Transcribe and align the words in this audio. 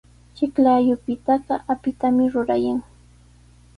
Chiklayupitaqa 0.35 1.55
apitami 1.73 2.25
rurayan. 2.33 2.77